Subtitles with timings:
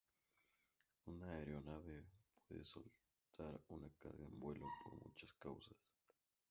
[1.05, 2.07] Una aeronave
[2.47, 5.77] puede soltar una carga en vuelo por muchas causas.